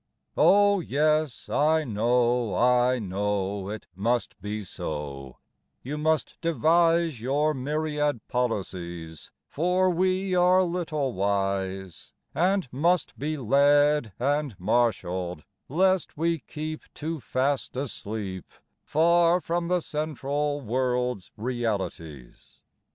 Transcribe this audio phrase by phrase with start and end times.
[0.35, 5.37] Oh yes—I know, I know, It must be so—
[5.83, 14.11] You must devise Your myriad policies, For we are little wise, And must be led
[14.17, 18.49] and marshalled, lest we keep Too fast a sleep
[18.83, 22.59] Far from the central world's realities.